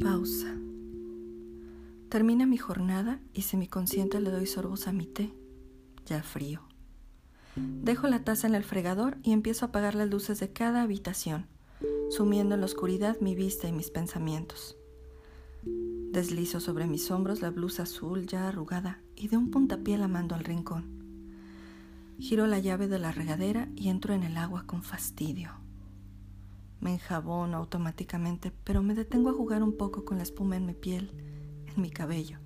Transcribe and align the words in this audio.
Pausa. 0.00 0.56
Termina 2.08 2.46
mi 2.46 2.56
jornada 2.56 3.20
y 3.34 3.42
semiconsciente 3.42 4.20
le 4.20 4.30
doy 4.30 4.46
sorbos 4.46 4.88
a 4.88 4.92
mi 4.92 5.06
té, 5.06 5.32
ya 6.06 6.22
frío. 6.22 6.62
Dejo 7.56 8.08
la 8.08 8.24
taza 8.24 8.46
en 8.46 8.54
el 8.54 8.64
fregador 8.64 9.18
y 9.22 9.32
empiezo 9.32 9.66
a 9.66 9.68
apagar 9.68 9.94
las 9.94 10.08
luces 10.08 10.40
de 10.40 10.52
cada 10.52 10.82
habitación, 10.82 11.46
sumiendo 12.10 12.54
en 12.54 12.60
la 12.60 12.66
oscuridad 12.66 13.20
mi 13.20 13.34
vista 13.34 13.68
y 13.68 13.72
mis 13.72 13.90
pensamientos. 13.90 14.76
Deslizo 15.62 16.58
sobre 16.58 16.86
mis 16.86 17.10
hombros 17.10 17.42
la 17.42 17.50
blusa 17.50 17.84
azul 17.84 18.26
ya 18.26 18.48
arrugada 18.48 19.00
y 19.14 19.28
de 19.28 19.36
un 19.36 19.50
puntapié 19.50 19.98
la 19.98 20.08
mando 20.08 20.34
al 20.34 20.44
rincón. 20.44 21.02
Giro 22.18 22.46
la 22.46 22.58
llave 22.58 22.88
de 22.88 22.98
la 22.98 23.12
regadera 23.12 23.68
y 23.76 23.88
entro 23.88 24.14
en 24.14 24.22
el 24.22 24.36
agua 24.36 24.64
con 24.66 24.82
fastidio. 24.82 25.50
Me 26.82 26.92
enjabono 26.92 27.58
automáticamente, 27.58 28.52
pero 28.64 28.82
me 28.82 28.96
detengo 28.96 29.30
a 29.30 29.34
jugar 29.34 29.62
un 29.62 29.76
poco 29.76 30.04
con 30.04 30.16
la 30.16 30.24
espuma 30.24 30.56
en 30.56 30.66
mi 30.66 30.74
piel, 30.74 31.12
en 31.68 31.80
mi 31.80 31.90
cabello. 31.90 32.38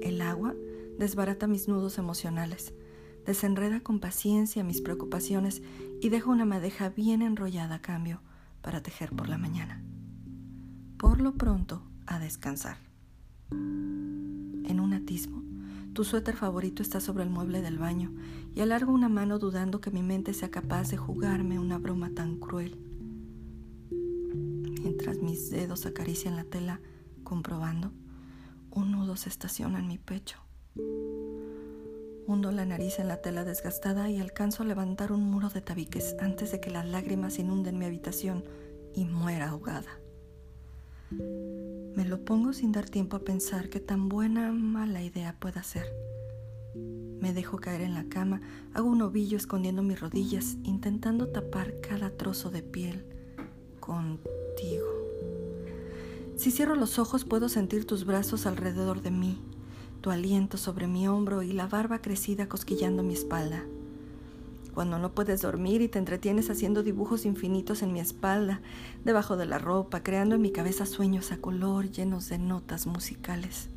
El 0.00 0.22
agua 0.22 0.54
desbarata 1.00 1.48
mis 1.48 1.66
nudos 1.66 1.98
emocionales, 1.98 2.72
desenreda 3.26 3.80
con 3.80 3.98
paciencia 3.98 4.62
mis 4.62 4.80
preocupaciones 4.80 5.62
y 6.00 6.10
deja 6.10 6.30
una 6.30 6.44
madeja 6.44 6.90
bien 6.90 7.22
enrollada 7.22 7.74
a 7.74 7.82
cambio 7.82 8.20
para 8.60 8.84
tejer 8.84 9.10
por 9.10 9.28
la 9.28 9.36
mañana. 9.36 9.82
Por 10.96 11.20
lo 11.20 11.34
pronto, 11.34 11.82
a 12.06 12.20
descansar. 12.20 12.76
En 13.50 14.78
un 14.78 14.92
atisbo, 14.92 15.42
tu 15.92 16.04
suéter 16.04 16.36
favorito 16.36 16.82
está 16.84 17.00
sobre 17.00 17.24
el 17.24 17.30
mueble 17.30 17.62
del 17.62 17.78
baño 17.78 18.12
y 18.54 18.60
alargo 18.60 18.92
una 18.92 19.08
mano 19.08 19.40
dudando 19.40 19.80
que 19.80 19.90
mi 19.90 20.04
mente 20.04 20.34
sea 20.34 20.52
capaz 20.52 20.88
de 20.90 20.98
jugarme 20.98 21.58
una 21.58 21.78
broma 21.78 22.10
tan 22.14 22.38
cruel. 22.38 22.91
Mientras 25.04 25.24
mis 25.24 25.50
dedos 25.50 25.84
acarician 25.84 26.36
la 26.36 26.44
tela, 26.44 26.80
comprobando, 27.24 27.90
un 28.70 28.92
nudo 28.92 29.16
se 29.16 29.30
estaciona 29.30 29.80
en 29.80 29.88
mi 29.88 29.98
pecho. 29.98 30.38
Hundo 32.28 32.52
la 32.52 32.64
nariz 32.64 33.00
en 33.00 33.08
la 33.08 33.20
tela 33.20 33.42
desgastada 33.42 34.08
y 34.10 34.20
alcanzo 34.20 34.62
a 34.62 34.66
levantar 34.66 35.10
un 35.10 35.28
muro 35.28 35.48
de 35.48 35.60
tabiques 35.60 36.14
antes 36.20 36.52
de 36.52 36.60
que 36.60 36.70
las 36.70 36.86
lágrimas 36.86 37.40
inunden 37.40 37.80
mi 37.80 37.86
habitación 37.86 38.44
y 38.94 39.04
muera 39.04 39.48
ahogada. 39.48 39.90
Me 41.10 42.04
lo 42.04 42.24
pongo 42.24 42.52
sin 42.52 42.70
dar 42.70 42.88
tiempo 42.88 43.16
a 43.16 43.24
pensar 43.24 43.70
qué 43.70 43.80
tan 43.80 44.08
buena 44.08 44.52
mala 44.52 45.02
idea 45.02 45.34
pueda 45.40 45.64
ser. 45.64 45.86
Me 46.76 47.32
dejo 47.32 47.58
caer 47.58 47.80
en 47.80 47.94
la 47.94 48.04
cama, 48.04 48.40
hago 48.72 48.88
un 48.88 49.02
ovillo 49.02 49.36
escondiendo 49.36 49.82
mis 49.82 49.98
rodillas, 49.98 50.58
intentando 50.62 51.26
tapar 51.26 51.80
cada 51.80 52.10
trozo 52.10 52.52
de 52.52 52.62
piel 52.62 53.04
contigo. 53.80 55.01
Si 56.42 56.50
cierro 56.50 56.74
los 56.74 56.98
ojos 56.98 57.24
puedo 57.24 57.48
sentir 57.48 57.84
tus 57.84 58.04
brazos 58.04 58.46
alrededor 58.46 59.00
de 59.00 59.12
mí, 59.12 59.38
tu 60.00 60.10
aliento 60.10 60.58
sobre 60.58 60.88
mi 60.88 61.06
hombro 61.06 61.44
y 61.44 61.52
la 61.52 61.68
barba 61.68 62.00
crecida 62.00 62.48
cosquillando 62.48 63.04
mi 63.04 63.14
espalda 63.14 63.62
cuando 64.74 64.98
no 64.98 65.12
puedes 65.12 65.40
dormir 65.40 65.82
y 65.82 65.88
te 65.88 66.00
entretienes 66.00 66.50
haciendo 66.50 66.82
dibujos 66.82 67.26
infinitos 67.26 67.82
en 67.82 67.92
mi 67.92 68.00
espalda, 68.00 68.60
debajo 69.04 69.36
de 69.36 69.46
la 69.46 69.60
ropa, 69.60 70.02
creando 70.02 70.34
en 70.34 70.42
mi 70.42 70.50
cabeza 70.50 70.84
sueños 70.84 71.30
a 71.30 71.36
color 71.36 71.92
llenos 71.92 72.28
de 72.28 72.38
notas 72.38 72.88
musicales. 72.88 73.68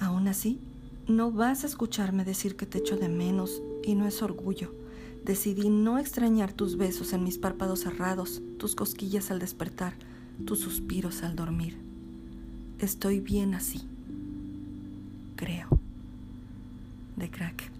Aún 0.00 0.28
así, 0.28 0.60
no 1.08 1.30
vas 1.30 1.62
a 1.64 1.66
escucharme 1.66 2.24
decir 2.24 2.56
que 2.56 2.64
te 2.64 2.78
echo 2.78 2.96
de 2.96 3.10
menos 3.10 3.60
y 3.84 3.96
no 3.96 4.06
es 4.06 4.22
orgullo. 4.22 4.72
Decidí 5.26 5.68
no 5.68 5.98
extrañar 5.98 6.54
tus 6.54 6.78
besos 6.78 7.12
en 7.12 7.22
mis 7.22 7.36
párpados 7.36 7.80
cerrados, 7.80 8.40
tus 8.56 8.74
cosquillas 8.74 9.30
al 9.30 9.40
despertar, 9.40 9.94
tus 10.44 10.60
suspiros 10.60 11.22
al 11.22 11.36
dormir. 11.36 11.78
Estoy 12.78 13.20
bien 13.20 13.54
así. 13.54 13.82
Creo. 15.36 15.68
De 17.16 17.30
crack. 17.30 17.75